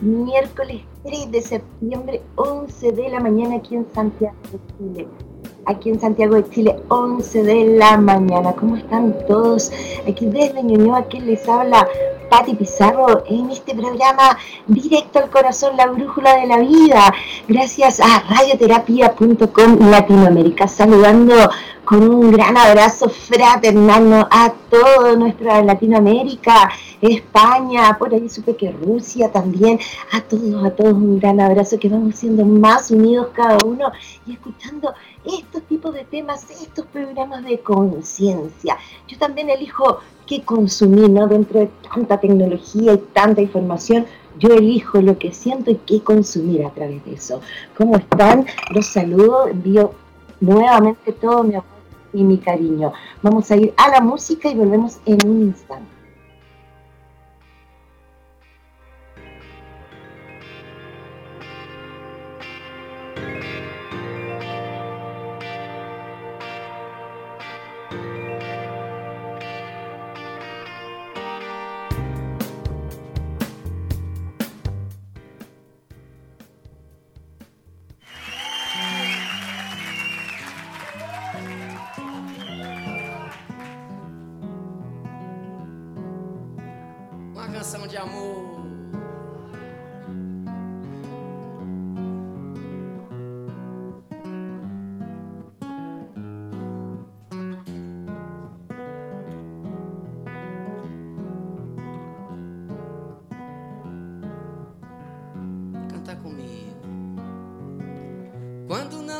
[0.00, 5.08] Miércoles 3 de septiembre, 11 de la mañana aquí en Santiago de Chile.
[5.66, 8.52] Aquí en Santiago de Chile, 11 de la mañana.
[8.52, 9.70] ¿Cómo están todos?
[10.08, 11.86] Aquí desde Ñuñoa, quien les habla
[12.30, 17.12] Pati Pizarro en este programa Directo al Corazón, la Brújula de la Vida.
[17.48, 20.68] Gracias a radioterapia.com Latinoamérica.
[20.68, 21.34] Saludando
[21.90, 29.32] con un gran abrazo fraternal a toda nuestra Latinoamérica, España, por ahí supe que Rusia
[29.32, 29.76] también,
[30.12, 33.90] a todos, a todos un gran abrazo, que vamos siendo más unidos cada uno
[34.24, 38.76] y escuchando estos tipos de temas, estos programas de conciencia.
[39.08, 41.26] Yo también elijo qué consumir, ¿no?
[41.26, 44.06] Dentro de tanta tecnología y tanta información,
[44.38, 47.40] yo elijo lo que siento y qué consumir a través de eso.
[47.76, 48.46] ¿Cómo están?
[48.72, 49.92] Los saludo, envío
[50.40, 51.69] nuevamente todo mi amor
[52.12, 52.92] y mi cariño.
[53.22, 55.99] Vamos a ir a la música y volvemos en un instante.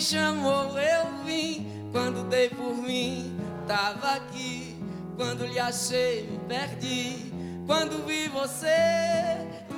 [0.00, 1.90] Chamou, eu vim.
[1.92, 4.76] Quando dei por mim, tava aqui.
[5.16, 7.32] Quando lhe achei, me perdi.
[7.66, 8.68] Quando vi você,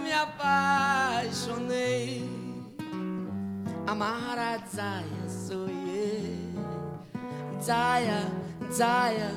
[0.02, 1.70] me apaixonei.
[3.86, 6.40] Amara Zaya, sou eu.
[7.60, 8.30] Zaya,
[8.72, 9.30] Zaya.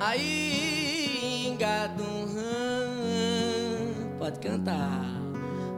[0.00, 2.34] Aí, engadum,
[4.18, 5.04] pode cantar.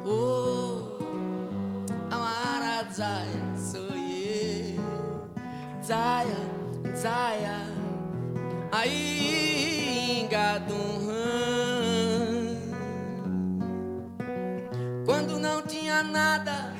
[0.05, 0.99] Oh,
[2.11, 3.86] amara Zaya, sou.
[5.87, 6.27] Zaya,
[6.97, 7.67] Zaya.
[8.73, 10.77] Aí, engadum,
[15.05, 16.75] quando não tinha nada,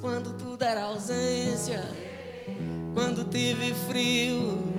[0.00, 1.82] quando tudo era ausência,
[2.94, 4.70] quando tive frio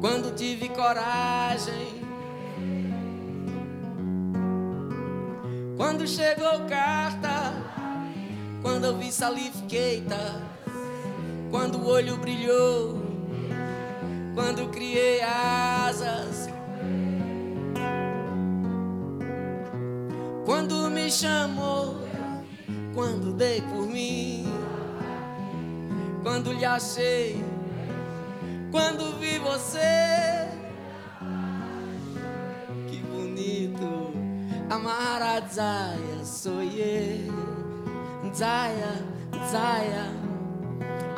[0.00, 2.00] quando tive coragem.
[5.76, 7.52] Quando chegou carta,
[8.62, 10.42] quando eu vi salifiqueita,
[11.50, 13.02] quando o olho brilhou,
[14.34, 16.48] quando criei asas.
[20.44, 21.96] Quando me chamou,
[22.94, 24.46] quando dei por mim,
[26.22, 27.50] quando lhe achei
[28.70, 30.48] quando vi você.
[32.86, 34.12] Que bonito,
[34.70, 37.50] Amarazaia sou eu.
[38.32, 39.04] Zaya,
[39.50, 40.19] Zaya,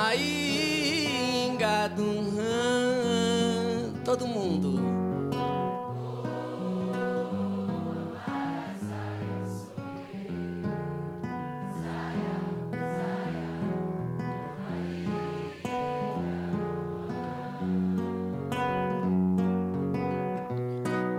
[0.02, 2.32] aí engadum,
[4.04, 4.80] todo mundo.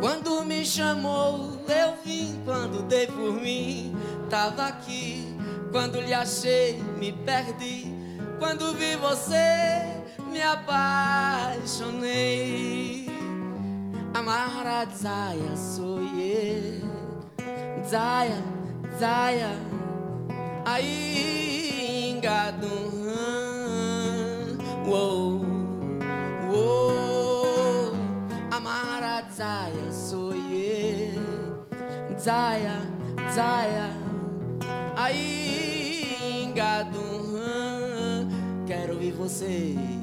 [0.01, 2.41] Quando me chamou, eu vim.
[2.44, 3.95] Quando dei por mim,
[4.30, 5.33] tava aqui.
[5.71, 7.93] Quando lhe achei, me perdi.
[8.44, 13.07] Quando vi você, me apaixonei.
[14.13, 16.81] Amara Zaya sou eu.
[17.88, 18.44] Zaya,
[19.00, 19.48] Zaya.
[20.66, 22.92] Aí, engadum.
[24.88, 25.45] Uou,
[26.51, 27.94] uou.
[28.51, 31.66] Amara Zaya sou eu.
[32.19, 32.81] Zaya,
[33.34, 33.90] Zaya.
[34.98, 35.43] Aí,
[39.23, 40.02] vocês.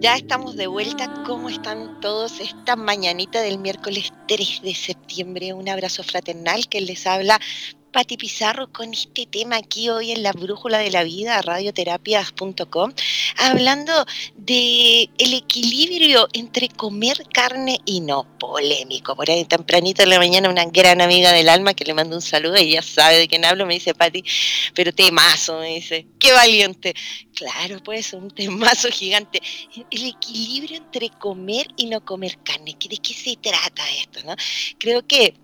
[0.00, 1.12] Ya estamos de vuelta.
[1.26, 5.52] ¿Cómo están todos esta mañanita del miércoles 3 de septiembre?
[5.52, 7.38] Un abrazo fraternal que les habla
[7.92, 12.92] Pati Pizarro con este tema aquí hoy en la Brújula de la Vida, radioterapias.com,
[13.36, 13.92] hablando
[14.36, 19.16] de el equilibrio entre comer carne y no, polémico.
[19.16, 22.22] Por ahí tempranito en la mañana una gran amiga del alma que le mando un
[22.22, 24.22] saludo, ella sabe de quién hablo, me dice Pati,
[24.74, 26.94] pero temazo, me dice, qué valiente.
[27.34, 29.42] Claro, pues un temazo gigante.
[29.90, 34.20] El equilibrio entre comer y no comer carne, ¿de qué se trata esto?
[34.24, 34.34] No?
[34.78, 35.34] Creo que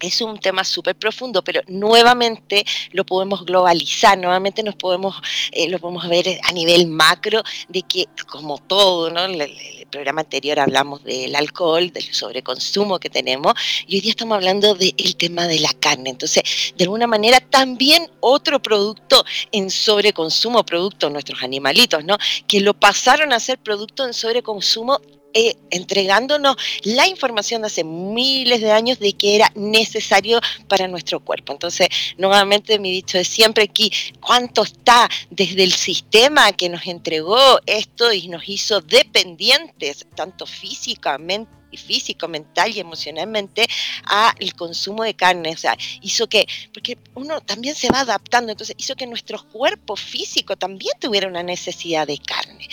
[0.00, 5.16] es un tema súper profundo, pero nuevamente lo podemos globalizar, nuevamente nos podemos,
[5.52, 9.24] eh, lo podemos ver a nivel macro, de que como todo, ¿no?
[9.24, 13.54] El, el, programa anterior hablamos del alcohol, del sobreconsumo que tenemos,
[13.88, 16.10] y hoy día estamos hablando del tema de la carne.
[16.10, 22.16] Entonces, de alguna manera, también otro producto en sobreconsumo, producto de nuestros animalitos, ¿no?
[22.46, 25.00] Que lo pasaron a ser producto en sobreconsumo
[25.34, 31.20] eh, entregándonos la información de hace miles de años de que era necesario para nuestro
[31.20, 31.52] cuerpo.
[31.52, 37.60] Entonces, nuevamente mi dicho de siempre aquí, ¿cuánto está desde el sistema que nos entregó
[37.66, 41.59] esto y nos hizo dependientes, tanto físicamente?
[41.76, 43.66] Físico, mental y emocionalmente
[44.04, 45.52] al consumo de carne.
[45.52, 49.96] O sea, hizo que, porque uno también se va adaptando, entonces hizo que nuestro cuerpo
[49.96, 52.68] físico también tuviera una necesidad de carne.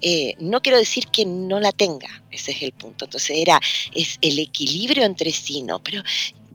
[0.00, 3.04] Eh, no quiero decir que no la tenga, ese es el punto.
[3.04, 3.60] Entonces era,
[3.94, 5.82] es el equilibrio entre sí, ¿no?
[5.82, 6.02] Pero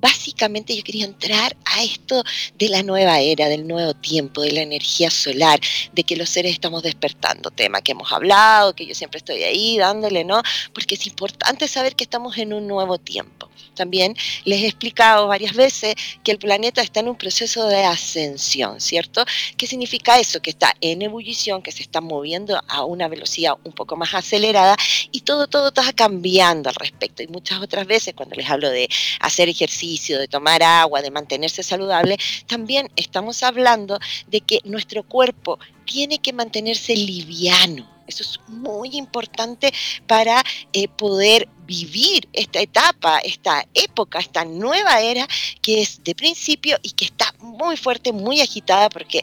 [0.08, 2.24] básicamente yo quería entrar a esto
[2.58, 5.60] de la nueva era, del nuevo tiempo, de la energía solar,
[5.92, 9.78] de que los seres estamos despertando, tema que hemos hablado, que yo siempre estoy ahí
[9.78, 10.42] dándole, ¿no?
[10.74, 13.50] Porque es importante saber que estamos en un nuevo tiempo.
[13.76, 18.82] También les he explicado varias veces que el planeta está en un proceso de ascensión,
[18.82, 19.24] ¿cierto?
[19.56, 20.42] ¿Qué significa eso?
[20.42, 24.76] Que está en ebullición, que se está moviendo a una velocidad un poco más acelerada
[25.12, 27.22] y todo, todo está cambiando al respecto.
[27.22, 31.64] Y muchas otras veces cuando les hablo de hacer ejercicio, de tomar agua, de mantenerse
[31.64, 38.96] saludable, también estamos hablando de que nuestro cuerpo tiene que mantenerse liviano eso es muy
[38.96, 39.74] importante
[40.08, 45.28] para eh, poder vivir esta etapa, esta época, esta nueva era
[45.62, 49.22] que es de principio y que está muy fuerte, muy agitada porque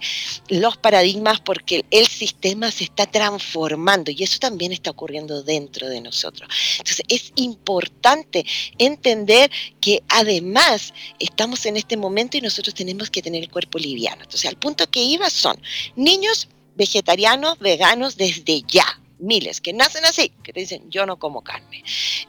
[0.49, 6.01] los paradigmas, porque el sistema se está transformando y eso también está ocurriendo dentro de
[6.01, 6.49] nosotros.
[6.79, 8.45] Entonces es importante
[8.79, 9.51] entender
[9.81, 14.23] que además estamos en este momento y nosotros tenemos que tener el cuerpo liviano.
[14.23, 15.59] Entonces al punto que iba son
[15.97, 21.43] niños vegetarianos, veganos desde ya, miles, que nacen así, que te dicen, yo no como
[21.43, 21.85] carne.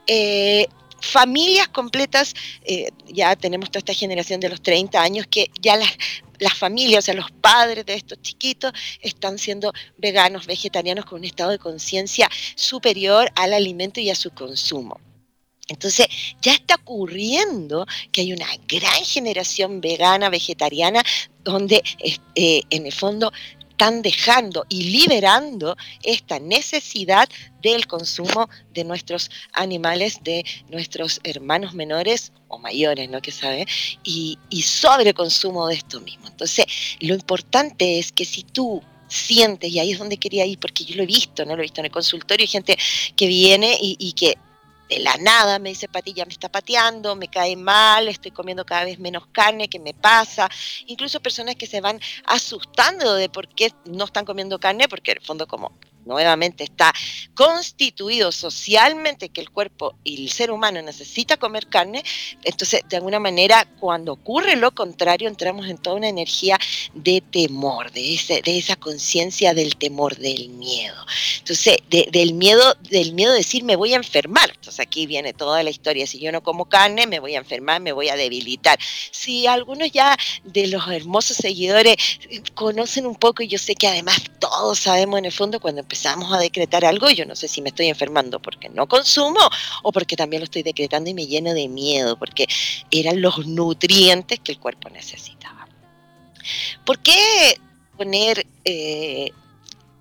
[0.07, 0.67] Eh,
[1.01, 2.33] familias completas,
[2.63, 5.97] eh, ya tenemos toda esta generación de los 30 años que ya las,
[6.39, 11.25] las familias, o sea, los padres de estos chiquitos están siendo veganos, vegetarianos con un
[11.25, 14.99] estado de conciencia superior al alimento y a su consumo.
[15.67, 16.07] Entonces,
[16.41, 21.03] ya está ocurriendo que hay una gran generación vegana, vegetariana,
[21.43, 21.83] donde
[22.35, 23.31] eh, en el fondo
[23.75, 27.27] están dejando y liberando esta necesidad
[27.61, 33.21] del consumo de nuestros animales, de nuestros hermanos menores o mayores, ¿no?
[33.21, 33.65] Que sabe,
[34.05, 36.25] y, y sobre consumo de esto mismo.
[36.27, 36.65] Entonces,
[37.01, 40.95] lo importante es que si tú sientes, y ahí es donde quería ir, porque yo
[40.95, 42.77] lo he visto, no lo he visto en el consultorio, hay gente
[43.17, 44.37] que viene y, y que
[44.89, 48.65] de la nada me dice Pati, ya me está pateando, me cae mal, estoy comiendo
[48.65, 50.49] cada vez menos carne, ¿qué me pasa?
[50.87, 55.17] Incluso personas que se van asustando de por qué no están comiendo carne, porque en
[55.17, 55.71] el fondo como
[56.05, 56.93] nuevamente está
[57.33, 62.03] constituido socialmente que el cuerpo y el ser humano necesita comer carne,
[62.43, 66.57] entonces de alguna manera cuando ocurre lo contrario entramos en toda una energía
[66.93, 70.95] de temor, de, ese, de esa conciencia del temor, del miedo.
[71.39, 74.51] Entonces, del miedo, del miedo de decir me voy a enfermar.
[74.51, 77.81] Entonces aquí viene toda la historia, si yo no como carne me voy a enfermar,
[77.81, 78.79] me voy a debilitar.
[79.11, 81.95] Si algunos ya de los hermosos seguidores
[82.53, 85.94] conocen un poco, y yo sé que además todos sabemos en el fondo cuando empezamos
[85.95, 89.39] empezamos a decretar algo, yo no sé si me estoy enfermando porque no consumo
[89.81, 92.47] o porque también lo estoy decretando y me lleno de miedo, porque
[92.91, 95.69] eran los nutrientes que el cuerpo necesitaba.
[96.83, 97.57] ¿Por qué
[97.95, 99.31] poner eh,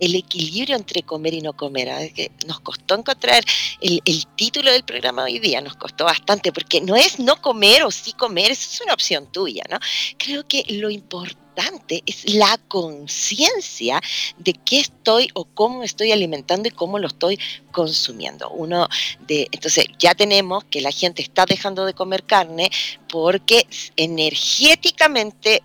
[0.01, 1.91] el equilibrio entre comer y no comer.
[1.91, 2.09] ¿ah?
[2.15, 3.45] Que nos costó encontrar
[3.81, 4.03] el,
[4.37, 8.13] título del programa hoy día, nos costó bastante, porque no es no comer o sí
[8.13, 9.79] comer, es una opción tuya, ¿no?
[10.19, 14.01] Creo que lo importante es la conciencia
[14.39, 17.39] de qué estoy o cómo estoy alimentando y cómo lo estoy
[17.71, 18.51] consumiendo.
[18.51, 18.89] Uno
[19.21, 22.71] de, entonces ya tenemos que la gente está dejando de comer carne
[23.09, 25.63] porque energéticamente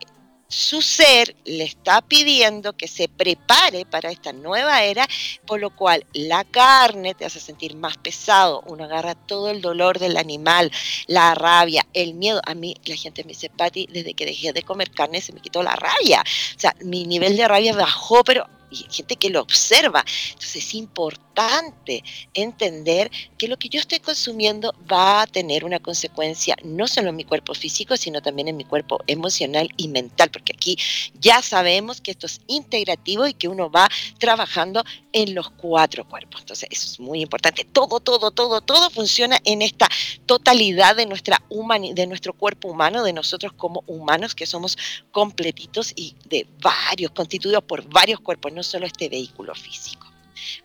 [0.49, 5.07] su ser le está pidiendo que se prepare para esta nueva era,
[5.45, 9.99] por lo cual la carne te hace sentir más pesado, uno agarra todo el dolor
[9.99, 10.71] del animal,
[11.05, 12.41] la rabia, el miedo.
[12.45, 15.39] A mí la gente me dice, Patti, desde que dejé de comer carne se me
[15.39, 16.23] quitó la rabia.
[16.55, 20.03] O sea, mi nivel de rabia bajó, pero y gente que lo observa.
[20.29, 26.55] Entonces es importante entender que lo que yo estoy consumiendo va a tener una consecuencia
[26.63, 30.53] no solo en mi cuerpo físico, sino también en mi cuerpo emocional y mental, porque
[30.55, 30.77] aquí
[31.19, 36.41] ya sabemos que esto es integrativo y que uno va trabajando en los cuatro cuerpos.
[36.41, 37.65] Entonces eso es muy importante.
[37.65, 39.87] Todo, todo, todo, todo funciona en esta
[40.25, 44.77] totalidad de, nuestra de nuestro cuerpo humano, de nosotros como humanos, que somos
[45.11, 50.07] completitos y de varios, constituidos por varios cuerpos no solo este vehículo físico.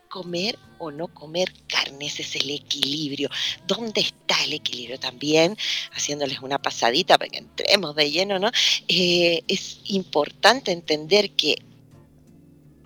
[0.08, 3.28] Comer o no comer carne, ese es el equilibrio.
[3.66, 5.00] ¿Dónde está el equilibrio?
[5.00, 5.56] También,
[5.92, 8.50] haciéndoles una pasadita para que entremos de lleno, ¿no?
[8.86, 11.56] Eh, es importante entender que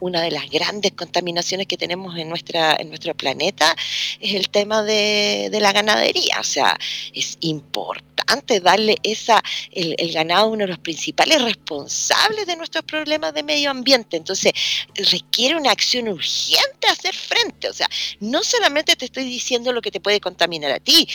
[0.00, 3.74] una de las grandes contaminaciones que tenemos en, nuestra, en nuestro planeta
[4.20, 6.36] es el tema de, la ganadería.
[6.40, 6.78] O sea,
[7.12, 13.34] es importante darle esa, el, el, ganado uno de los principales responsables de nuestros problemas
[13.34, 14.16] de medio ambiente.
[14.16, 14.52] Entonces,
[14.94, 17.68] requiere una acción urgente hacer frente.
[17.68, 17.88] O sea,
[18.20, 21.08] no solamente te estoy diciendo lo que te puede contaminar a ti,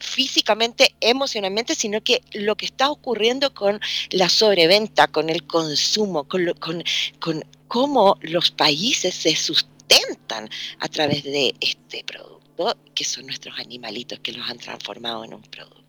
[0.00, 3.80] físicamente, emocionalmente, sino que lo que está ocurriendo con
[4.10, 6.82] la sobreventa, con el consumo, con, con,
[7.20, 10.48] con cómo los países se sustentan
[10.80, 15.42] a través de este producto, que son nuestros animalitos que los han transformado en un
[15.42, 15.87] producto.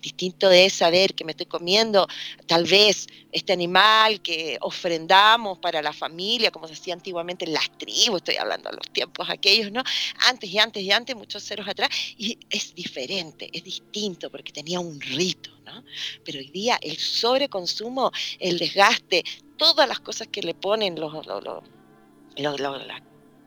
[0.00, 2.06] Distinto es saber que me estoy comiendo
[2.46, 7.70] tal vez este animal que ofrendamos para la familia, como se hacía antiguamente en las
[7.78, 9.82] tribus, estoy hablando de los tiempos aquellos, ¿no?
[10.26, 14.80] Antes y antes y antes, muchos ceros atrás, y es diferente, es distinto porque tenía
[14.80, 15.84] un rito, ¿no?
[16.24, 19.24] Pero hoy día el sobreconsumo, el desgaste,
[19.56, 21.12] todas las cosas que le ponen los,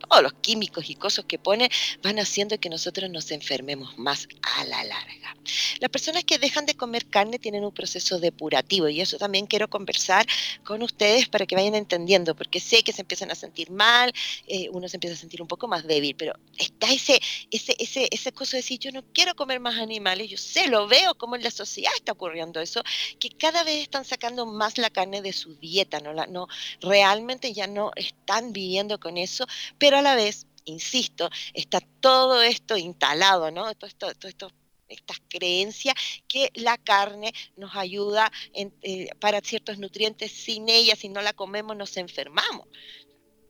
[0.10, 1.70] todos los químicos y cosas que pone
[2.02, 5.36] van haciendo que nosotros nos enfermemos más a la larga.
[5.80, 9.70] Las personas que dejan de comer carne tienen un proceso depurativo y eso también quiero
[9.70, 10.26] conversar
[10.64, 14.12] con ustedes para que vayan entendiendo, porque sé que se empiezan a sentir mal,
[14.48, 17.20] eh, uno se empieza a sentir un poco más débil, pero está ese,
[17.52, 20.88] ese, ese, ese cosa de decir, yo no quiero comer más animales, yo sé, lo
[20.88, 22.84] veo como en la sociedad está ocurriendo eso,
[23.20, 26.48] que cada vez están sacando más la carne de su dieta, no, la, no
[26.82, 29.46] realmente ya no están viviendo con eso,
[29.78, 33.74] pero a la vez, insisto, está todo esto instalado, ¿no?
[33.76, 34.52] Todo esto, todo esto
[34.90, 35.96] estas creencias
[36.28, 41.78] que la carne nos ayuda eh, para ciertos nutrientes, sin ella, si no la comemos,
[41.78, 42.68] nos enfermamos.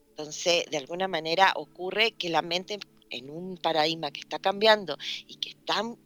[0.09, 2.77] Entonces, de alguna manera ocurre que la mente
[3.09, 5.97] en un paradigma que está cambiando y que es tan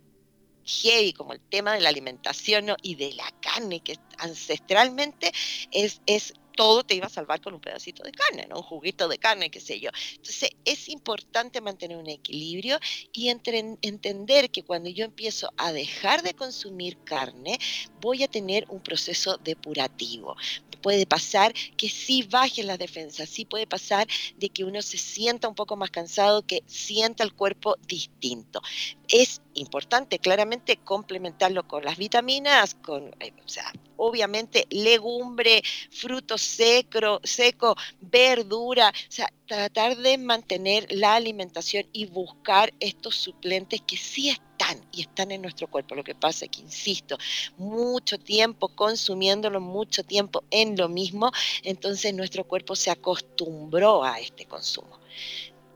[0.65, 5.31] heavy como el tema de la alimentación y de la carne, que ancestralmente
[5.71, 8.57] es, es todo te iba a salvar con un pedacito de carne, ¿no?
[8.57, 9.89] Un juguito de carne, qué sé yo.
[10.15, 12.79] Entonces, es importante mantener un equilibrio
[13.11, 17.57] y entender que cuando yo empiezo a dejar de consumir carne,
[17.99, 20.35] voy a tener un proceso depurativo.
[20.81, 24.05] Puede pasar que sí bajen las defensas, sí puede pasar
[24.35, 28.61] de que uno se sienta un poco más cansado, que sienta el cuerpo distinto.
[29.09, 37.19] Es importante claramente complementarlo con las vitaminas, con, eh, o sea, obviamente legumbre, fruto seco,
[37.23, 44.29] seco, verdura, o sea, tratar de mantener la alimentación y buscar estos suplentes que sí
[44.29, 45.95] están y están en nuestro cuerpo.
[45.95, 47.17] Lo que pasa es que, insisto,
[47.57, 51.31] mucho tiempo consumiéndolo, mucho tiempo en lo mismo,
[51.63, 54.99] entonces nuestro cuerpo se acostumbró a este consumo.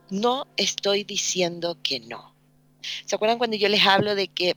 [0.10, 2.37] No estoy diciendo que no
[3.06, 4.56] ¿Se acuerdan cuando yo les hablo de que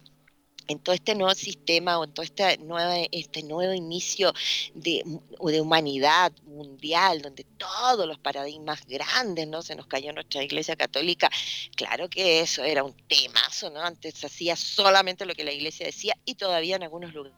[0.70, 4.32] en todo este nuevo sistema o en todo este nuevo, este nuevo inicio
[4.74, 9.62] de, de, humanidad mundial, donde todos los paradigmas grandes, ¿no?
[9.62, 11.28] Se nos cayó nuestra iglesia católica.
[11.74, 13.80] Claro que eso era un temazo, ¿no?
[13.80, 17.36] Antes hacía solamente lo que la iglesia decía y todavía en algunos lugares.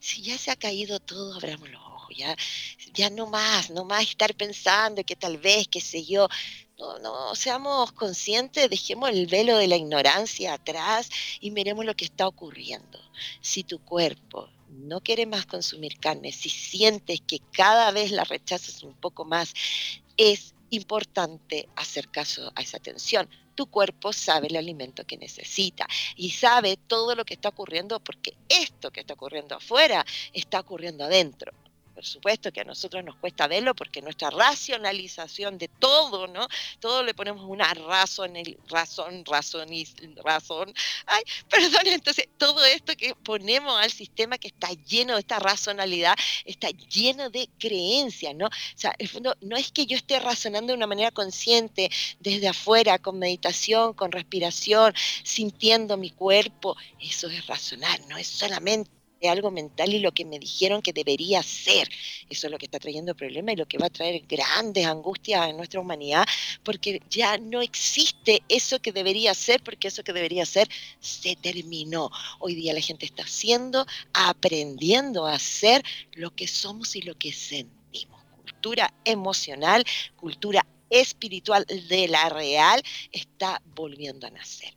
[0.00, 2.36] Si ya se ha caído todo, abramos los ojos, ya,
[2.92, 6.28] ya no más, no más estar pensando que tal vez, qué sé yo,
[6.78, 11.08] no, no, seamos conscientes, dejemos el velo de la ignorancia atrás
[11.40, 12.98] y miremos lo que está ocurriendo.
[13.40, 18.82] Si tu cuerpo no quiere más consumir carne, si sientes que cada vez la rechazas
[18.82, 19.54] un poco más,
[20.16, 23.28] es importante hacer caso a esa tensión.
[23.54, 28.36] Tu cuerpo sabe el alimento que necesita y sabe todo lo que está ocurriendo porque
[28.48, 31.52] esto que está ocurriendo afuera está ocurriendo adentro
[31.94, 36.46] por supuesto que a nosotros nos cuesta verlo porque nuestra racionalización de todo, ¿no?
[36.80, 38.34] Todo le ponemos una razón,
[38.68, 39.68] razón, razón
[40.22, 40.74] razón.
[41.06, 46.16] Ay, perdón, entonces todo esto que ponemos al sistema que está lleno de esta racionalidad,
[46.44, 48.46] está lleno de creencias, ¿no?
[48.46, 52.48] O sea, el fondo no es que yo esté razonando de una manera consciente desde
[52.48, 58.90] afuera, con meditación, con respiración, sintiendo mi cuerpo, eso es razonar, no es solamente
[59.28, 61.88] algo mental y lo que me dijeron que debería ser.
[62.28, 65.48] Eso es lo que está trayendo problemas y lo que va a traer grandes angustias
[65.48, 66.26] en nuestra humanidad,
[66.62, 70.68] porque ya no existe eso que debería ser, porque eso que debería ser
[71.00, 72.10] se terminó.
[72.38, 75.82] Hoy día la gente está haciendo, aprendiendo a hacer
[76.12, 78.22] lo que somos y lo que sentimos.
[78.42, 79.84] Cultura emocional,
[80.16, 82.82] cultura espiritual de la real
[83.12, 84.74] está volviendo a nacer.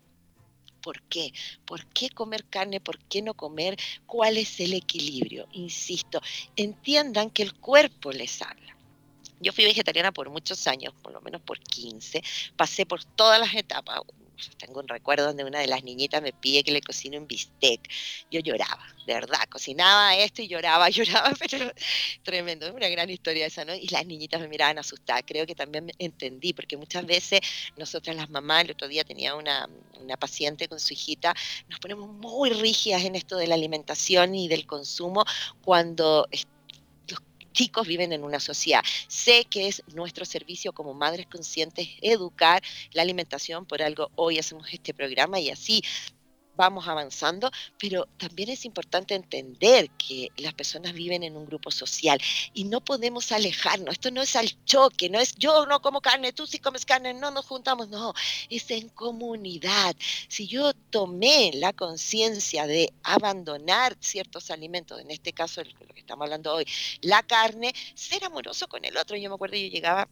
[0.88, 1.34] ¿Por qué?
[1.66, 2.80] ¿Por qué comer carne?
[2.80, 3.76] ¿Por qué no comer?
[4.06, 5.46] ¿Cuál es el equilibrio?
[5.52, 6.22] Insisto,
[6.56, 8.78] entiendan que el cuerpo les habla.
[9.42, 12.24] Yo fui vegetariana por muchos años, por lo menos por 15,
[12.56, 14.00] pasé por todas las etapas,
[14.58, 17.90] tengo un recuerdo donde una de las niñitas me pide que le cocine un bistec.
[18.32, 21.72] Yo lloraba, de verdad, cocinaba esto y lloraba, lloraba, pero
[22.24, 23.74] tremendo, es una gran historia esa, ¿no?
[23.74, 27.40] Y las niñitas me miraban asustadas, creo que también entendí, porque muchas veces
[27.78, 29.70] nosotras las mamás, el otro día tenía una,
[30.00, 31.34] una paciente con su hijita,
[31.70, 35.26] nos ponemos muy rígidas en esto de la alimentación y del consumo
[35.64, 36.28] cuando
[37.58, 38.84] chicos viven en una sociedad.
[39.08, 44.72] Sé que es nuestro servicio como madres conscientes educar la alimentación, por algo hoy hacemos
[44.72, 45.84] este programa y así
[46.58, 52.20] vamos avanzando, pero también es importante entender que las personas viven en un grupo social
[52.54, 53.94] y no podemos alejarnos.
[53.94, 57.14] Esto no es al choque, no es yo no como carne, tú sí comes carne,
[57.14, 58.14] no nos juntamos, no,
[58.50, 59.96] es en comunidad.
[60.28, 66.26] Si yo tomé la conciencia de abandonar ciertos alimentos, en este caso lo que estamos
[66.26, 66.66] hablando hoy,
[67.02, 69.16] la carne, ser amoroso con el otro.
[69.16, 70.08] Yo me acuerdo, yo llegaba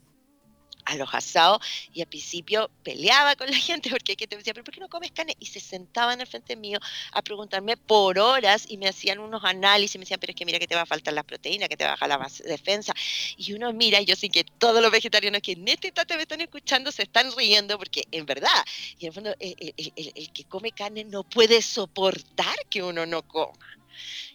[0.86, 1.60] a los asados
[1.94, 4.90] y al principio peleaba con la gente porque que te decía, pero ¿por qué no
[4.90, 5.36] comes carne?
[5.40, 6.80] Y se sentaban al frente mío
[7.12, 10.60] a preguntarme por horas y me hacían unos análisis, me decían, pero es que mira
[10.60, 12.94] que te va a faltar las proteínas, que te va a bajar la defensa.
[13.38, 16.24] Y uno mira, y yo sé que todos los vegetarianos que en este instante me
[16.24, 18.66] están escuchando se están riendo porque en verdad,
[19.00, 23.24] y en el fondo el, el que come carne no puede soportar que uno no
[23.28, 23.54] coma.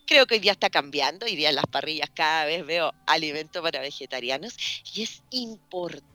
[0.06, 3.62] Creo que hoy día está cambiando, hoy día en las parrillas cada vez veo alimento
[3.62, 4.56] para vegetarianos
[4.92, 6.09] y es importante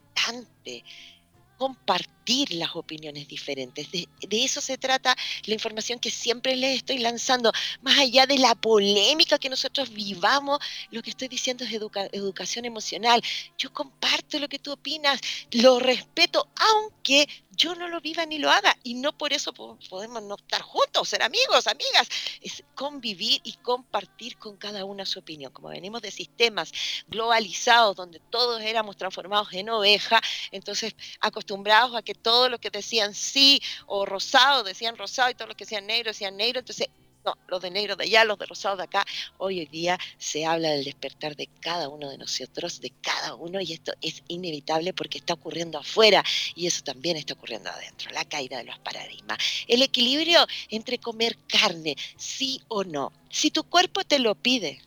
[1.56, 2.15] compartir
[2.50, 3.90] las opiniones diferentes.
[3.90, 7.52] De, eso se trata la información que siempre les estoy lanzando.
[7.82, 10.58] Más allá de la polémica que nosotros vivamos,
[10.90, 11.72] lo que estoy diciendo es
[12.12, 13.22] educación emocional.
[13.56, 15.20] Yo comparto lo que tú opinas,
[15.52, 20.22] lo respeto, aunque yo no lo viva ni lo haga y no por eso podemos
[20.22, 22.06] no estar juntos, ser amigos, amigas,
[22.42, 25.52] es convivir y compartir con cada una su opinión.
[25.52, 26.72] Como venimos de sistemas
[27.08, 33.14] globalizados donde todos éramos transformados en oveja, entonces acostumbrados a que todo lo que decían
[33.14, 36.88] sí o rosado decían rosado y todo lo que decían negro decían negro, entonces
[37.26, 39.04] no, los de negro de allá, los de rosado de acá.
[39.38, 43.60] Hoy en día se habla del despertar de cada uno de nosotros, de cada uno,
[43.60, 46.22] y esto es inevitable porque está ocurriendo afuera
[46.54, 49.38] y eso también está ocurriendo adentro, la caída de los paradigmas.
[49.66, 53.12] El equilibrio entre comer carne, sí o no.
[53.28, 54.80] Si tu cuerpo te lo pide,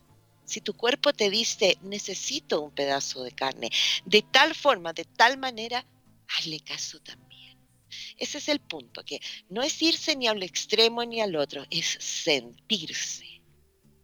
[0.46, 3.70] si tu cuerpo te dice, necesito un pedazo de carne,
[4.06, 5.86] de tal forma, de tal manera,
[6.36, 7.58] hazle caso también.
[8.18, 11.98] Ese es el punto, que no es irse ni al extremo ni al otro, es
[12.00, 13.42] sentirse.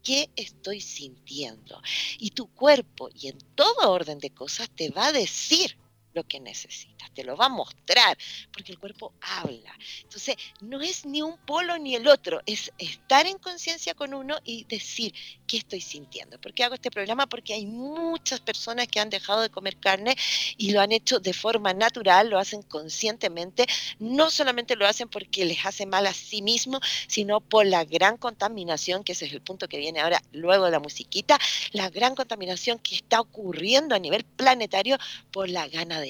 [0.04, 1.82] ¿Qué estoy sintiendo?
[2.20, 5.78] Y tu cuerpo, y en todo orden de cosas, te va a decir
[6.15, 8.17] lo que necesitas, te lo va a mostrar,
[8.51, 9.78] porque el cuerpo habla.
[10.01, 14.38] Entonces, no es ni un polo ni el otro, es estar en conciencia con uno
[14.43, 15.13] y decir
[15.45, 16.39] qué estoy sintiendo.
[16.39, 17.28] ¿Por qué hago este programa?
[17.28, 20.15] Porque hay muchas personas que han dejado de comer carne
[20.58, 23.65] y lo han hecho de forma natural, lo hacen conscientemente,
[23.99, 28.17] no solamente lo hacen porque les hace mal a sí mismo, sino por la gran
[28.17, 31.38] contaminación, que ese es el punto que viene ahora luego de la musiquita,
[31.71, 34.97] la gran contaminación que está ocurriendo a nivel planetario
[35.32, 36.05] por la gana de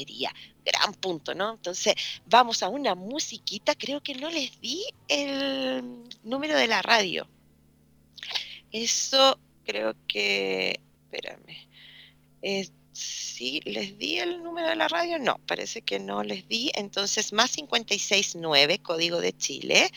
[0.65, 1.53] Gran punto, ¿no?
[1.53, 3.75] Entonces, vamos a una musiquita.
[3.75, 7.27] Creo que no les di el número de la radio.
[8.71, 10.79] Eso creo que.
[11.05, 11.67] Espérame.
[12.95, 15.19] Sí, ¿les di el número de la radio?
[15.19, 16.71] No, parece que no les di.
[16.75, 19.91] Entonces, más 569, código de Chile,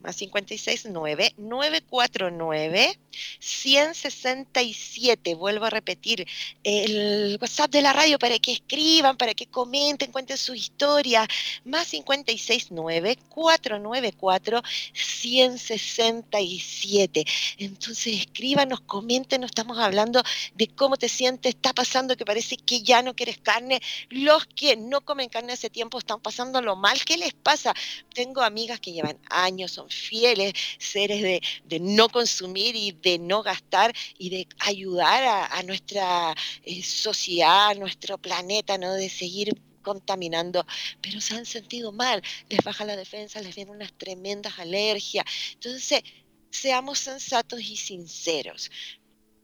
[0.00, 2.96] más 569, 949,
[3.40, 5.34] 167.
[5.34, 6.28] Vuelvo a repetir,
[6.62, 11.26] el WhatsApp de la radio para que escriban, para que comenten, cuenten su historia.
[11.64, 14.62] Más 569, 494,
[14.92, 17.24] 167.
[17.58, 20.22] Entonces, escríbanos, comenten, estamos hablando
[20.54, 23.80] de cómo te sientes, está pasando que parece que ya no quieres carne.
[24.10, 27.02] Los que no comen carne hace tiempo están pasando lo mal.
[27.04, 27.74] ¿Qué les pasa?
[28.14, 33.92] Tengo amigas que llevan años, son fieles seres de, no consumir y de no gastar
[34.18, 38.92] y de ayudar a, nuestra eh, sociedad, a nuestro planeta, ¿no?
[38.94, 39.50] De seguir
[39.82, 40.66] contaminando,
[41.00, 45.24] pero se han sentido mal, les baja la defensa, les vienen unas tremendas alergias.
[45.52, 46.02] Entonces,
[46.50, 48.70] seamos sensatos y sinceros.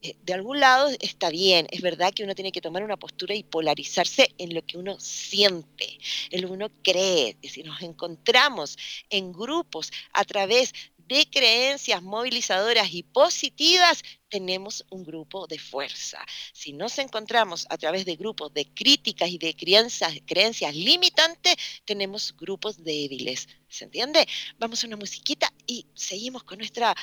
[0.02, 3.34] Eh, de algún lado está bien, es verdad que uno tiene que tomar una postura
[3.34, 5.98] y polarizarse en lo que uno siente,
[6.30, 7.36] en lo que uno cree.
[7.42, 8.78] Si nos encontramos
[9.10, 16.24] en grupos a través de creencias movilizadoras y positivas, tenemos un grupo de fuerza.
[16.52, 22.34] Si nos encontramos a través de grupos de críticas y de creencias, creencias limitantes, tenemos
[22.36, 23.48] grupos débiles.
[23.68, 24.26] ¿Se entiende?
[24.58, 26.94] Vamos a una musiquita y seguimos con nuestra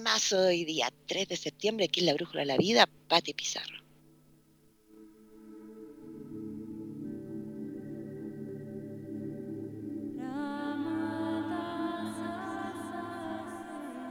[0.00, 3.83] más hoy día, 3 de septiembre, aquí en la Brújula de la Vida, Pati Pizarro.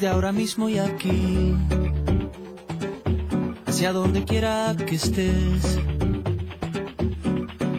[0.00, 1.54] Desde ahora mismo y aquí,
[3.66, 5.78] hacia donde quiera que estés.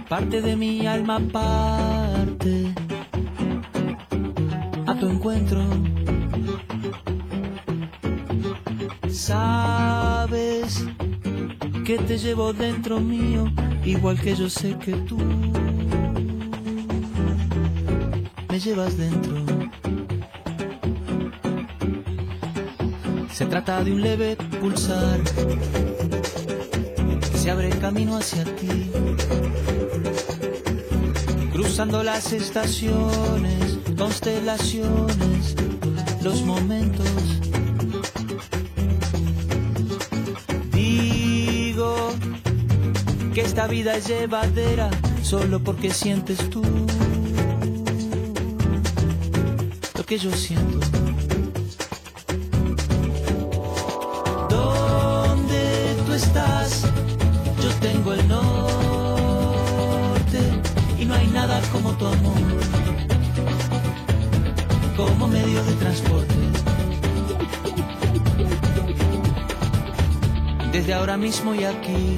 [0.07, 2.75] Parte de mi alma parte
[4.85, 5.63] a tu encuentro.
[9.09, 10.85] Sabes
[11.83, 13.51] que te llevo dentro mío,
[13.83, 15.17] igual que yo sé que tú
[18.47, 19.80] me llevas dentro.
[23.41, 25.19] Se trata de un leve pulsar
[27.31, 28.91] que se abre camino hacia ti,
[31.51, 35.55] cruzando las estaciones, constelaciones,
[36.21, 37.09] los momentos.
[40.71, 42.11] Digo
[43.33, 44.91] que esta vida es llevadera
[45.23, 46.61] solo porque sientes tú
[49.97, 50.79] lo que yo siento.
[61.71, 62.37] Como tu amor,
[64.97, 66.35] como medio de transporte.
[70.71, 72.17] Desde ahora mismo y aquí,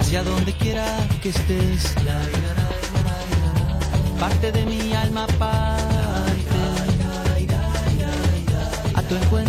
[0.00, 0.86] hacia donde quiera
[1.22, 1.94] que estés,
[4.18, 5.84] parte de mi alma parte
[8.94, 9.47] a tu encuentro.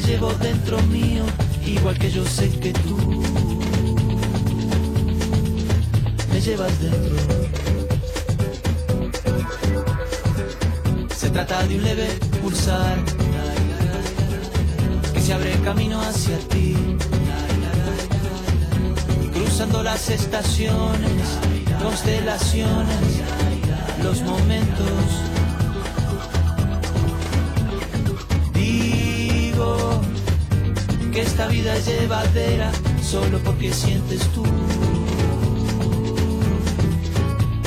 [0.00, 1.24] Te llevo dentro mío,
[1.66, 2.96] igual que yo sé que tú
[6.32, 7.16] me llevas dentro.
[11.16, 12.06] Se trata de un leve
[12.42, 12.96] pulsar
[15.12, 16.76] que se abre camino hacia ti,
[19.32, 21.22] cruzando las estaciones,
[21.82, 23.22] constelaciones,
[24.02, 25.27] los momentos
[31.20, 32.70] esta vida es llevadera
[33.02, 34.44] solo porque sientes tú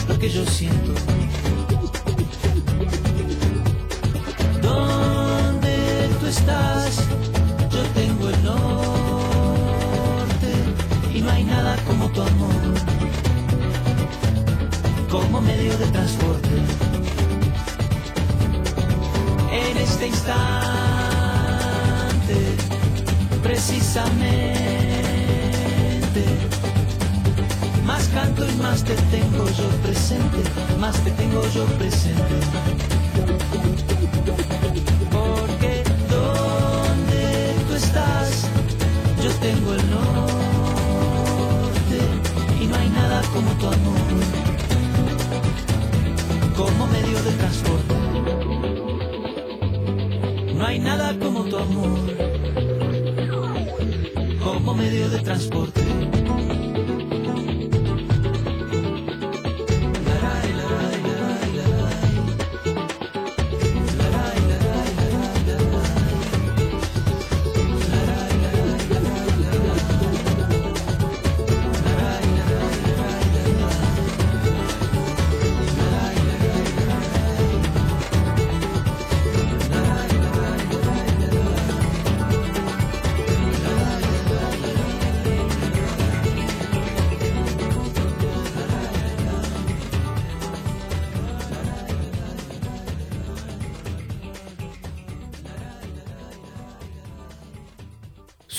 [0.08, 0.94] lo que yo siento.
[4.62, 6.98] ¿Dónde tú estás?
[7.72, 8.62] Yo tengo el norte
[11.14, 12.74] y no hay nada como tu amor,
[15.10, 16.50] como medio de transporte.
[19.52, 21.01] En este instante
[23.52, 24.64] precisamente.
[27.86, 30.42] Más canto y más te tengo yo presente,
[30.80, 32.36] más te tengo yo presente.
[35.12, 38.48] Porque donde tú estás,
[39.22, 42.00] yo tengo el norte
[42.62, 44.00] y no hay nada como tu amor,
[46.56, 47.96] como medio de transporte.
[50.56, 52.41] No hay nada como tu amor
[54.62, 55.91] como medio de transporte.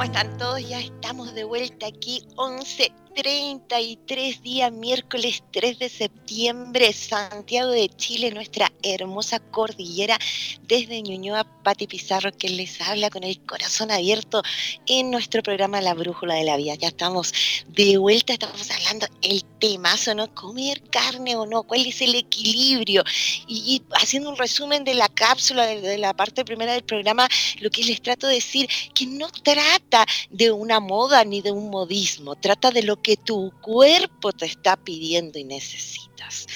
[0.00, 0.66] ¿Cómo están todos?
[0.66, 8.72] Ya estamos de vuelta aquí, 11.33 día, miércoles 3 de septiembre, Santiago de Chile, nuestra
[8.82, 10.18] hermosa cordillera,
[10.62, 14.42] desde Ñuñoa, Pati Pizarro, que les habla con el corazón abierto
[14.86, 16.76] en nuestro programa La Brújula de la Vida.
[16.76, 17.34] Ya estamos
[17.68, 20.34] de vuelta, estamos hablando el temazo, ¿no?
[20.34, 23.04] Comer carne o no, cuál es el equilibrio.
[23.46, 27.28] Y, haciendo un resumen de la cápsula, de, de la parte primera del programa,
[27.60, 31.70] lo que les trato de decir, que no trata de una moda ni de un
[31.70, 36.46] modismo, trata de lo que tu cuerpo te está pidiendo y necesitas.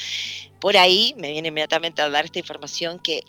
[0.64, 3.22] Por ahí me viene inmediatamente a dar esta información que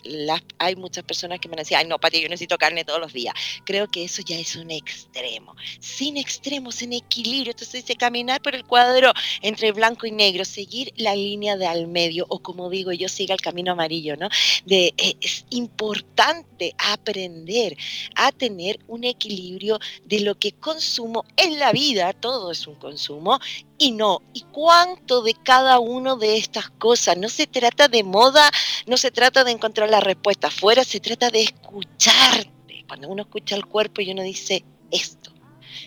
[0.56, 3.34] hay muchas personas que me decían, ay no, Pati, yo necesito carne todos los días.
[3.66, 5.54] Creo que eso ya es un extremo.
[5.78, 7.50] Sin extremos, en equilibrio.
[7.50, 11.88] Entonces dice caminar por el cuadro entre blanco y negro, seguir la línea de al
[11.88, 14.30] medio, o como digo yo, siga el camino amarillo, ¿no?
[14.70, 17.76] Eh, es importante aprender
[18.14, 23.38] a tener un equilibrio de lo que consumo en la vida, todo es un consumo,
[23.78, 24.22] y no.
[24.32, 27.16] ¿Y cuánto de cada uno de estas cosas?
[27.16, 28.50] No se trata de moda,
[28.86, 32.84] no se trata de encontrar la respuesta afuera, se trata de escucharte.
[32.86, 35.32] Cuando uno escucha el cuerpo y uno dice esto.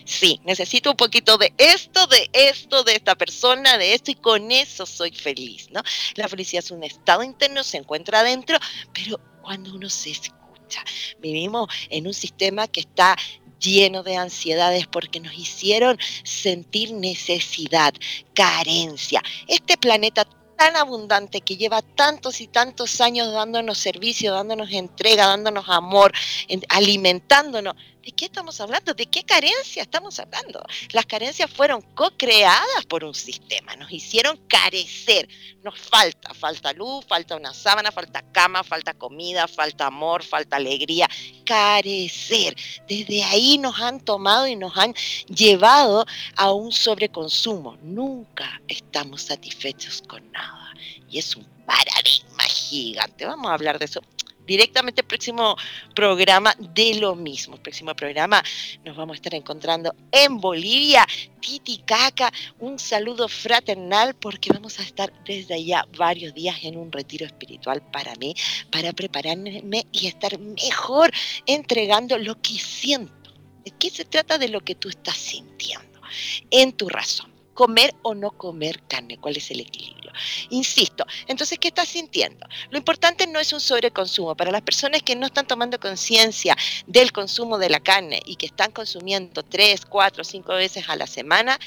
[0.04, 4.50] Sí, necesito un poquito de esto, de esto, de esta persona, de esto, y con
[4.50, 5.82] eso soy feliz, ¿no?
[6.14, 8.58] La felicidad es un estado interno, se encuentra adentro,
[8.92, 10.84] pero cuando uno se escucha,
[11.18, 13.16] vivimos en un sistema que está
[13.60, 17.94] lleno de ansiedades porque nos hicieron sentir necesidad,
[18.34, 19.22] carencia.
[19.46, 25.68] Este planeta tan abundante que lleva tantos y tantos años dándonos servicio, dándonos entrega, dándonos
[25.68, 26.12] amor,
[26.68, 27.76] alimentándonos,
[28.10, 28.92] ¿De qué estamos hablando?
[28.92, 30.60] ¿De qué carencia estamos hablando?
[30.90, 35.28] Las carencias fueron co-creadas por un sistema, nos hicieron carecer.
[35.62, 41.08] Nos falta, falta luz, falta una sábana, falta cama, falta comida, falta amor, falta alegría.
[41.44, 42.56] Carecer.
[42.88, 44.92] Desde ahí nos han tomado y nos han
[45.28, 47.78] llevado a un sobreconsumo.
[47.80, 50.74] Nunca estamos satisfechos con nada.
[51.08, 53.24] Y es un paradigma gigante.
[53.24, 54.02] Vamos a hablar de eso
[54.50, 55.56] directamente el próximo
[55.94, 57.54] programa de lo mismo.
[57.54, 58.42] El próximo programa
[58.84, 61.06] nos vamos a estar encontrando en Bolivia,
[61.40, 62.32] Titicaca.
[62.58, 67.80] Un saludo fraternal porque vamos a estar desde allá varios días en un retiro espiritual
[67.92, 68.34] para mí,
[68.72, 71.12] para prepararme y estar mejor
[71.46, 73.30] entregando lo que siento.
[73.64, 76.00] ¿De qué se trata de lo que tú estás sintiendo?
[76.50, 77.29] En tu razón
[77.60, 80.10] comer o no comer carne, cuál es el equilibrio.
[80.48, 82.46] Insisto, entonces, ¿qué estás sintiendo?
[82.70, 84.34] Lo importante no es un sobreconsumo.
[84.34, 88.46] Para las personas que no están tomando conciencia del consumo de la carne y que
[88.46, 91.58] están consumiendo tres, cuatro, cinco veces a la semana,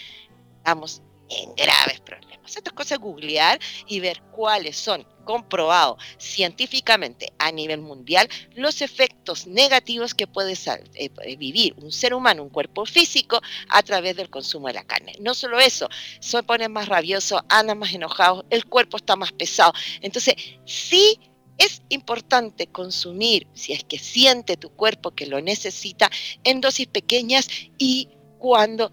[0.57, 2.55] estamos en graves problemas.
[2.55, 9.47] Esto es cosa googlear y ver cuáles son comprobados científicamente a nivel mundial los efectos
[9.47, 14.29] negativos que puede eh, eh, vivir un ser humano, un cuerpo físico, a través del
[14.29, 15.15] consumo de la carne.
[15.19, 19.73] No solo eso, se pone más rabioso, anda más enojado, el cuerpo está más pesado.
[20.01, 21.19] Entonces, sí
[21.57, 26.09] es importante consumir, si es que siente tu cuerpo que lo necesita,
[26.43, 28.09] en dosis pequeñas y
[28.43, 28.91] cuando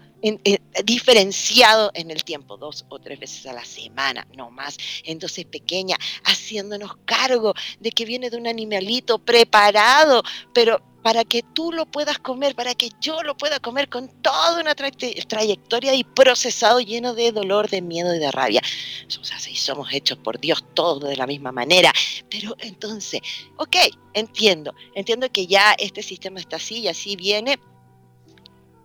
[0.85, 5.45] diferenciado en el tiempo, dos o tres veces a la semana, no más, en dosis
[5.45, 11.85] pequeña, haciéndonos cargo de que viene de un animalito preparado, pero para que tú lo
[11.85, 17.13] puedas comer, para que yo lo pueda comer con toda una trayectoria y procesado lleno
[17.13, 18.61] de dolor, de miedo y de rabia.
[19.07, 21.91] Somos así, somos hechos por Dios todos de la misma manera.
[22.29, 23.19] Pero entonces,
[23.57, 23.75] ok,
[24.13, 27.59] entiendo, entiendo que ya este sistema está así y así viene,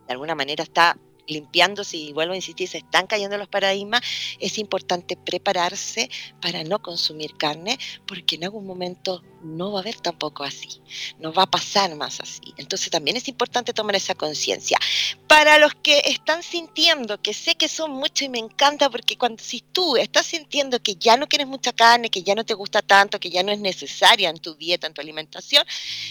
[0.07, 4.03] de alguna manera está limpiándose y vuelvo a insistir, se están cayendo los paradigmas,
[4.39, 6.11] es importante prepararse
[6.41, 10.81] para no consumir carne, porque en algún momento no va a haber tampoco así,
[11.19, 12.55] no va a pasar más así.
[12.57, 14.79] Entonces también es importante tomar esa conciencia.
[15.27, 19.43] Para los que están sintiendo, que sé que son muchos y me encanta, porque cuando
[19.43, 22.83] si tú estás sintiendo que ya no quieres mucha carne, que ya no te gusta
[22.83, 25.65] tanto, que ya no es necesaria en tu dieta, en tu alimentación,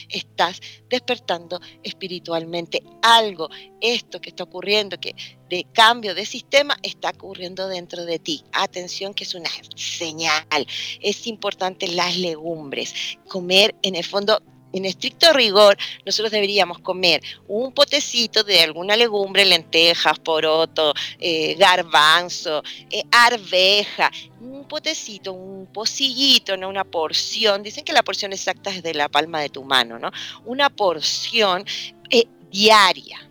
[0.09, 3.49] estás despertando espiritualmente algo.
[3.81, 4.99] Esto que está ocurriendo,
[5.49, 8.43] de cambio de sistema está ocurriendo dentro de ti.
[8.53, 10.65] Atención que es una señal.
[11.01, 12.93] Es importante las legumbres.
[13.27, 14.41] Comer en el fondo
[14.75, 22.61] en estricto rigor, nosotros deberíamos comer un potecito de alguna legumbre, lentejas, poroto, eh, garbanzo,
[22.91, 26.67] eh, arveja, un potecito, un pocillito, ¿no?
[26.67, 27.63] una porción.
[27.63, 30.11] Dicen que la porción exacta es de la palma de tu mano, ¿no?
[30.43, 31.63] Una porción
[32.09, 33.24] eh, diaria.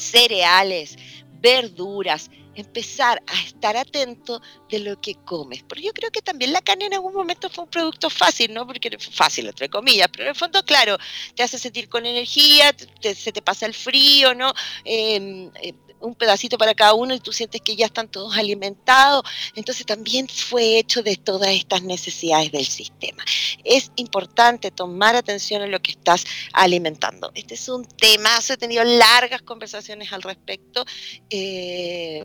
[0.00, 0.96] Cereales,
[1.40, 5.62] verduras, empezar a estar atento de lo que comes.
[5.62, 8.66] Porque yo creo que también la carne en algún momento fue un producto fácil, ¿no?
[8.66, 10.98] Porque fácil, entre comillas, pero en el fondo, claro,
[11.34, 14.52] te hace sentir con energía, se te pasa el frío, ¿no?
[14.84, 19.22] Em, eh, un pedacito para cada uno y tú sientes que ya están todos alimentados.
[19.54, 23.24] Entonces también fue hecho de todas estas necesidades del sistema.
[23.64, 27.30] Es importante tomar atención a lo que estás alimentando.
[27.34, 30.84] Este es un tema, he tenido largas conversaciones al respecto.
[31.28, 32.24] Eh,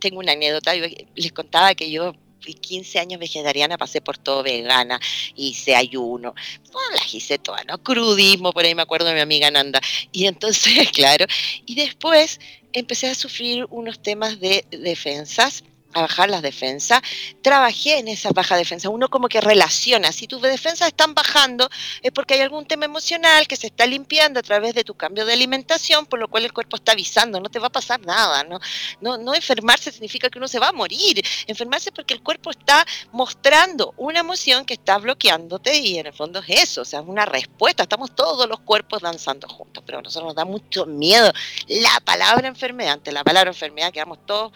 [0.00, 2.12] tengo una anécdota, les contaba que yo
[2.46, 5.00] fui 15 años vegetariana, pasé por todo vegana,
[5.34, 6.32] hice ayuno,
[6.94, 7.78] las hice todas, ¿no?
[7.78, 9.80] Crudismo, por ahí me acuerdo de mi amiga Nanda.
[10.12, 11.26] Y entonces, claro,
[11.66, 12.38] y después
[12.72, 15.64] empecé a sufrir unos temas de defensas
[15.96, 17.00] a bajar las defensas,
[17.42, 18.90] trabajé en esa baja defensa.
[18.90, 21.68] Uno como que relaciona, si tus defensas están bajando
[22.02, 25.24] es porque hay algún tema emocional que se está limpiando a través de tu cambio
[25.24, 28.44] de alimentación, por lo cual el cuerpo está avisando, no te va a pasar nada,
[28.44, 28.60] ¿no?
[29.00, 33.94] No, enfermarse significa que uno se va a morir, enfermarse porque el cuerpo está mostrando
[33.96, 37.24] una emoción que está bloqueándote y en el fondo es eso, o sea, es una
[37.24, 41.32] respuesta, estamos todos los cuerpos danzando juntos, pero a nosotros nos da mucho miedo
[41.68, 44.52] la palabra enfermedad, ante la palabra enfermedad quedamos todos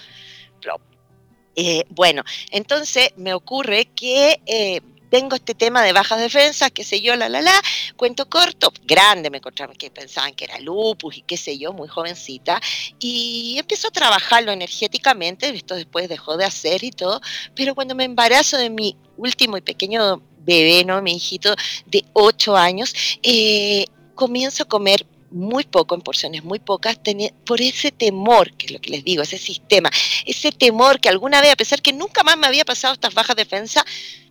[1.60, 4.80] eh, bueno, entonces me ocurre que eh,
[5.10, 7.60] tengo este tema de bajas defensas, qué sé yo, la, la, la,
[7.96, 11.88] cuento corto, grande, me encontraron que pensaban que era lupus y qué sé yo, muy
[11.88, 12.60] jovencita,
[12.98, 17.20] y empiezo a trabajarlo energéticamente, esto después dejó de hacer y todo,
[17.54, 21.02] pero cuando me embarazo de mi último y pequeño bebé, ¿no?
[21.02, 21.54] Mi hijito
[21.86, 23.84] de 8 años, eh,
[24.14, 26.98] comienzo a comer muy poco, en porciones muy pocas,
[27.44, 29.90] por ese temor, que es lo que les digo, ese sistema,
[30.26, 33.36] ese temor que alguna vez, a pesar que nunca más me había pasado estas bajas
[33.36, 33.84] defensas,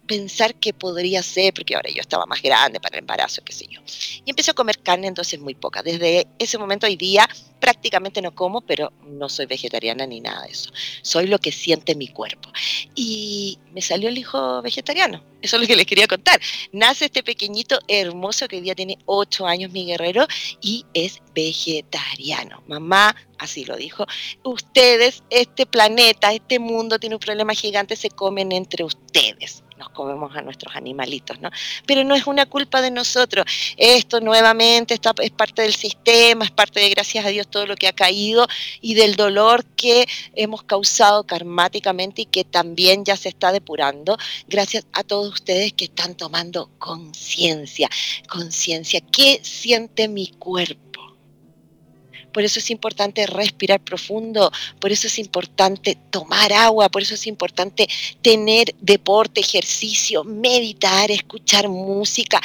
[0.09, 3.67] pensar que podría ser, porque ahora yo estaba más grande para el embarazo, qué sé
[3.69, 3.79] yo.
[4.25, 5.83] Y empecé a comer carne entonces muy poca.
[5.83, 7.29] Desde ese momento hoy día
[7.59, 10.71] prácticamente no como, pero no soy vegetariana ni nada de eso.
[11.03, 12.51] Soy lo que siente mi cuerpo.
[12.95, 15.23] Y me salió el hijo vegetariano.
[15.43, 16.41] Eso es lo que les quería contar.
[16.71, 20.25] Nace este pequeñito hermoso que hoy día tiene 8 años, mi guerrero,
[20.59, 22.63] y es vegetariano.
[22.67, 24.07] Mamá, así lo dijo,
[24.43, 30.35] ustedes, este planeta, este mundo tiene un problema gigante, se comen entre ustedes nos comemos
[30.35, 31.49] a nuestros animalitos, ¿no?
[31.85, 33.45] Pero no es una culpa de nosotros.
[33.77, 37.75] Esto nuevamente está, es parte del sistema, es parte de, gracias a Dios, todo lo
[37.75, 38.47] que ha caído
[38.81, 44.17] y del dolor que hemos causado karmáticamente y que también ya se está depurando,
[44.47, 47.89] gracias a todos ustedes que están tomando conciencia,
[48.27, 49.01] conciencia.
[49.01, 50.88] ¿Qué siente mi cuerpo?
[52.31, 57.27] Por eso es importante respirar profundo, por eso es importante tomar agua, por eso es
[57.27, 57.87] importante
[58.21, 62.41] tener deporte, ejercicio, meditar, escuchar música,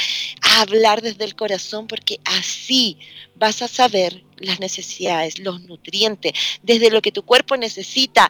[0.59, 2.99] hablar desde el corazón, porque así
[3.37, 6.32] vas a saber las necesidades, los nutrientes,
[6.62, 8.28] desde lo que tu cuerpo necesita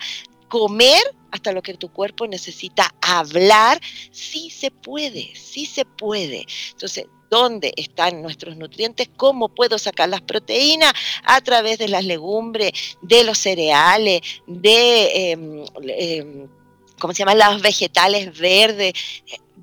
[0.49, 3.81] comer hasta lo que tu cuerpo necesita hablar,
[4.13, 6.47] sí se puede, sí se puede.
[6.71, 10.93] Entonces, dónde están nuestros nutrientes, cómo puedo sacar las proteínas
[11.25, 12.73] a través de las legumbres,
[13.03, 16.49] de los cereales, de, em,
[16.99, 17.39] ¿cómo se llaman?
[17.39, 18.93] Los vegetales verdes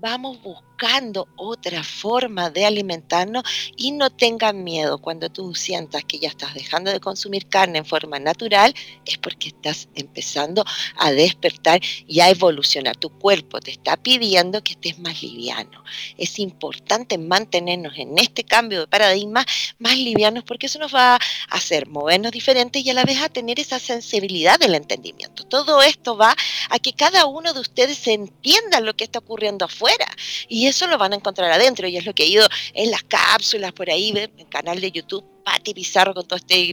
[0.01, 3.43] vamos buscando otra forma de alimentarnos
[3.77, 7.85] y no tengan miedo cuando tú sientas que ya estás dejando de consumir carne en
[7.85, 8.73] forma natural,
[9.05, 10.65] es porque estás empezando
[10.97, 12.97] a despertar y a evolucionar.
[12.97, 15.83] Tu cuerpo te está pidiendo que estés más liviano.
[16.17, 19.45] Es importante mantenernos en este cambio de paradigma
[19.77, 23.29] más livianos porque eso nos va a hacer movernos diferentes y a la vez a
[23.29, 25.43] tener esa sensibilidad del entendimiento.
[25.45, 26.35] Todo esto va
[26.71, 30.07] a que cada uno de ustedes entienda lo que está ocurriendo afuera
[30.47, 31.87] y eso lo van a encontrar adentro.
[31.87, 34.91] Y es lo que he ido en las cápsulas por ahí, en el canal de
[34.91, 36.71] YouTube, Pati Pizarro con todo este Y,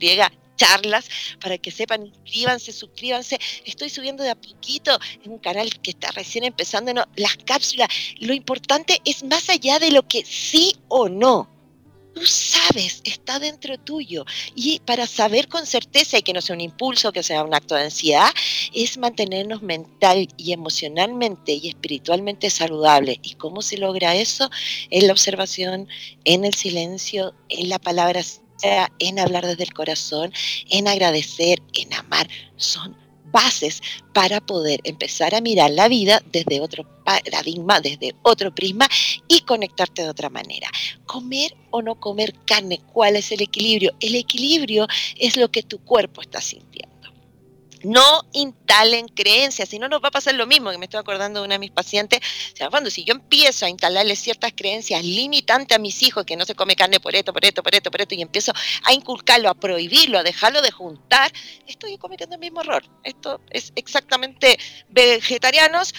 [0.57, 1.09] charlas
[1.41, 3.39] para que sepan, inscríbanse, suscríbanse.
[3.65, 7.89] Estoy subiendo de a poquito en un canal que está recién empezando, no, las cápsulas.
[8.21, 11.58] Lo importante es más allá de lo que sí o no
[12.19, 14.25] tú sabes, está dentro tuyo.
[14.57, 17.77] Y para saber con certeza y que no sea un impulso, que sea un acto
[17.77, 18.31] de ansiedad,
[18.75, 23.21] es mantenernos mental y emocionalmente y espiritualmente saludable.
[23.23, 24.51] ¿Y cómo se logra eso?
[24.91, 25.87] En la observación,
[26.25, 28.23] en el silencio, en la palabra,
[28.99, 30.33] en hablar desde el corazón,
[30.71, 32.29] en agradecer, en amar.
[32.57, 32.97] Son
[33.31, 38.89] bases para poder empezar a mirar la vida desde otro paradigma, desde otro prisma
[39.29, 40.69] y conectarte de otra manera.
[41.07, 43.93] Comer o no comer carne, ¿cuál es el equilibrio?
[44.01, 46.88] El equilibrio es lo que tu cuerpo está sintiendo.
[47.83, 51.41] No instalen creencias, si no nos va a pasar lo mismo, que me estoy acordando
[51.41, 52.21] de una de mis pacientes,
[52.71, 56.55] cuando si yo empiezo a instalarle ciertas creencias limitantes a mis hijos, que no se
[56.55, 58.53] come carne por esto, por esto, por esto, por esto, y empiezo
[58.85, 61.33] a inculcarlo, a prohibirlo, a dejarlo de juntar,
[61.67, 62.85] estoy cometiendo el mismo error.
[63.05, 64.59] Esto es exactamente
[64.89, 65.95] vegetarianos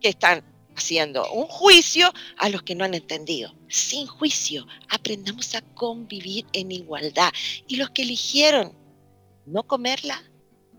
[0.00, 0.44] que están
[0.76, 3.54] haciendo un juicio a los que no han entendido.
[3.68, 7.32] Sin juicio, aprendamos a convivir en igualdad.
[7.66, 8.76] Y los que eligieron
[9.46, 10.22] no comerla,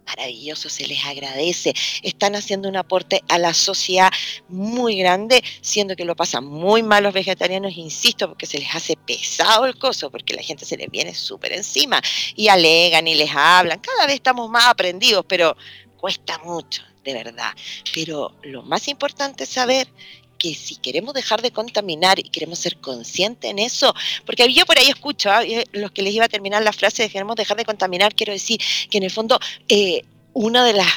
[0.08, 1.74] maravilloso, se les agradece.
[2.02, 4.12] Están haciendo un aporte a la sociedad
[4.48, 8.96] muy grande, siendo que lo pasan muy mal los vegetarianos, insisto, porque se les hace
[8.96, 12.02] pesado el coso, porque la gente se les viene súper encima
[12.36, 13.80] y alegan y les hablan.
[13.80, 15.56] Cada vez estamos más aprendidos, pero
[15.98, 17.52] cuesta mucho, de verdad.
[17.94, 19.88] Pero lo más importante es saber
[20.38, 23.94] que si queremos dejar de contaminar y queremos ser conscientes en eso,
[24.26, 25.42] porque yo por ahí escucho, ¿ah?
[25.74, 28.60] los que les iba a terminar la frase de queremos dejar de contaminar, quiero decir
[28.90, 30.88] que en el fondo eh, una de las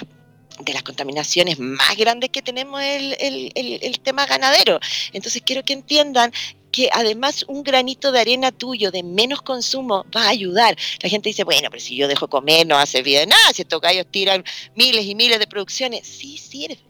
[0.60, 4.78] de las contaminaciones más grandes que tenemos es el, el, tema ganadero.
[5.14, 6.32] Entonces quiero que entiendan
[6.70, 10.76] que además un granito de arena tuyo de menos consumo va a ayudar.
[11.02, 13.80] La gente dice, bueno, pero si yo dejo comer no hace bien nada, si estos
[13.80, 16.89] gallos tiran miles y miles de producciones, sí sirve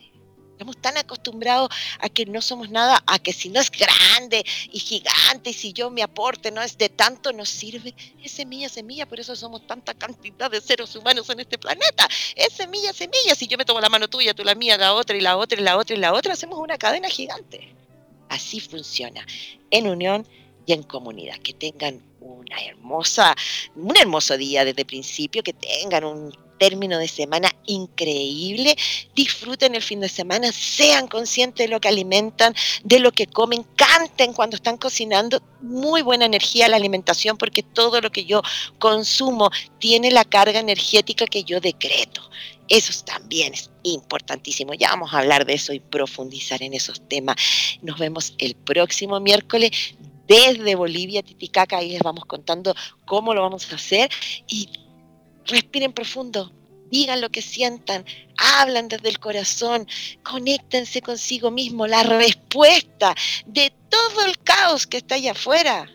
[0.61, 4.79] Estamos tan acostumbrados a que no somos nada, a que si no es grande y
[4.79, 7.95] gigante, y si yo me aporte no es de tanto, nos sirve.
[8.23, 12.07] Es semilla, semilla, por eso somos tanta cantidad de seres humanos en este planeta.
[12.37, 13.35] Es semilla, semilla.
[13.35, 15.59] Si yo me tomo la mano tuya, tú la mía, la otra y la otra
[15.59, 17.75] y la otra y la otra, hacemos una cadena gigante.
[18.29, 19.27] Así funciona,
[19.71, 20.29] en unión
[20.67, 21.39] y en comunidad.
[21.39, 23.35] Que tengan una hermosa,
[23.75, 28.77] un hermoso día desde el principio, que tengan un término de semana increíble.
[29.15, 32.55] Disfruten el fin de semana, sean conscientes de lo que alimentan,
[32.85, 35.43] de lo que comen, canten cuando están cocinando.
[35.63, 38.43] Muy buena energía la alimentación porque todo lo que yo
[38.79, 42.21] consumo tiene la carga energética que yo decreto.
[42.69, 44.75] Eso también es importantísimo.
[44.75, 47.37] Ya vamos a hablar de eso y profundizar en esos temas.
[47.81, 49.71] Nos vemos el próximo miércoles
[50.29, 52.73] desde Bolivia, Titicaca, ahí les vamos contando
[53.05, 54.09] cómo lo vamos a hacer
[54.47, 54.69] y
[55.51, 56.53] respiren profundo,
[56.91, 58.05] digan lo que sientan,
[58.37, 59.87] hablan desde el corazón,
[60.23, 61.87] conéctense consigo mismo.
[61.87, 63.15] La respuesta
[63.47, 65.89] de todo el caos que está allá afuera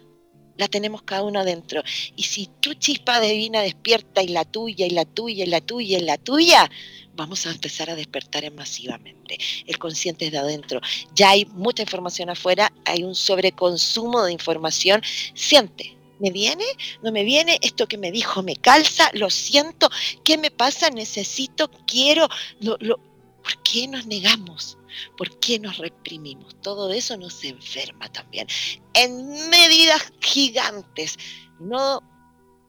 [0.58, 1.84] la tenemos cada uno adentro.
[2.16, 5.98] Y si tu chispa divina despierta y la tuya, y la tuya, y la tuya,
[5.98, 6.72] y la tuya,
[7.14, 9.38] vamos a empezar a despertar masivamente.
[9.66, 10.82] El consciente es de adentro.
[11.14, 15.02] Ya hay mucha información afuera, hay un sobreconsumo de información.
[15.34, 16.66] Siente, ¿Me viene?
[17.02, 17.60] ¿No me viene?
[17.62, 19.90] Esto que me dijo me calza, lo siento.
[20.24, 20.90] ¿Qué me pasa?
[20.90, 22.28] Necesito, quiero.
[22.60, 24.78] Lo, ¿Por qué nos negamos?
[25.18, 26.60] ¿Por qué nos reprimimos?
[26.62, 28.48] Todo eso nos enferma también.
[28.94, 31.18] En medidas gigantes.
[31.60, 32.02] No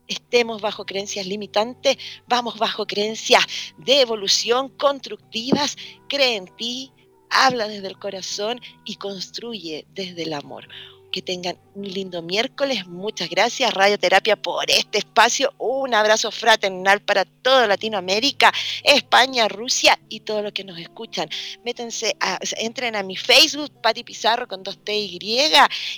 [0.07, 1.97] estemos bajo creencias limitantes,
[2.29, 3.45] vamos bajo creencias
[3.79, 5.77] de evolución constructivas.
[6.09, 6.93] Cree en ti,
[7.31, 10.69] habla desde el corazón y construye desde el amor
[11.17, 12.87] que tengan un lindo miércoles.
[12.87, 15.51] Muchas gracias, Radioterapia, por este espacio.
[15.57, 18.53] Un abrazo fraternal para toda Latinoamérica,
[18.85, 21.27] España, Rusia y todo lo que nos escuchan.
[21.65, 22.19] Métense,
[22.59, 25.19] entren a mi Facebook, Pati Pizarro con dos T y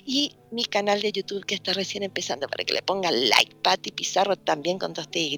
[0.06, 3.90] y mi canal de YouTube que está recién empezando para que le pongan like, Pati
[3.90, 5.36] Pizarro también con dos T y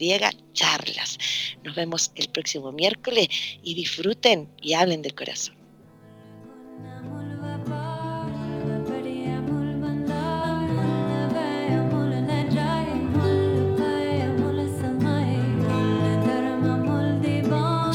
[0.53, 1.17] charlas.
[1.65, 3.29] Nos vemos el próximo miércoles
[3.63, 5.60] y disfruten y hablen del corazón.